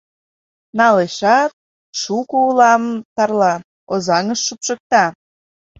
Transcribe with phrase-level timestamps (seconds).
[0.77, 1.51] Налешат,
[2.01, 2.83] шуко улам
[3.15, 3.53] тарла,
[3.93, 5.05] Озаҥыш шупшыкта.